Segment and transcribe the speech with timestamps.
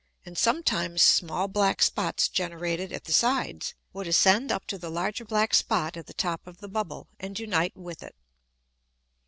[0.25, 5.25] And sometimes small black Spots generated at the sides would ascend up to the larger
[5.25, 8.15] black Spot at the top of the Bubble, and unite with it.